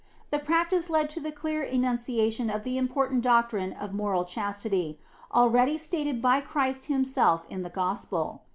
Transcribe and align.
The 0.31 0.39
practice 0.39 0.89
led 0.89 1.11
to 1.11 1.19
the 1.19 1.31
clear 1.31 1.61
enunciation 1.61 2.49
of 2.49 2.63
the 2.63 2.75
important 2.75 3.21
doctrine 3.21 3.71
of 3.73 3.93
moral 3.93 4.25
chastity, 4.25 4.97
already 5.31 5.77
stated 5.77 6.23
by 6.23 6.41
Christ 6.41 6.85
himself 6.85 7.45
in 7.51 7.61
the 7.61 7.69
Gospel. 7.69 8.41